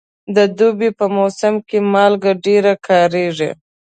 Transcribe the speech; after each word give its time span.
د 0.35 0.37
دوبي 0.57 0.89
په 0.99 1.05
موسم 1.17 1.53
کې 1.67 1.77
مالګه 1.93 2.31
ډېره 2.45 2.73
کارېږي. 2.87 3.51